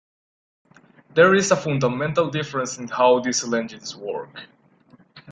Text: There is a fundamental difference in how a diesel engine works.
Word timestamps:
There 1.13 1.35
is 1.35 1.51
a 1.51 1.55
fundamental 1.55 2.31
difference 2.31 2.79
in 2.79 2.87
how 2.87 3.19
a 3.19 3.21
diesel 3.21 3.53
engine 3.53 3.81
works. 3.99 4.41